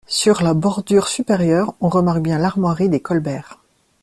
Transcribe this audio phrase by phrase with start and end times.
[0.07, 3.59] Sur la bordure supérieure, on remarque bien l'armoirie des Colbert.